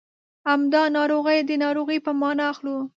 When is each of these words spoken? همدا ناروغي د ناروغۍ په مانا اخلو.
همدا 0.47 0.83
ناروغي 0.97 1.39
د 1.45 1.51
ناروغۍ 1.63 1.99
په 2.05 2.11
مانا 2.19 2.45
اخلو. 2.53 2.77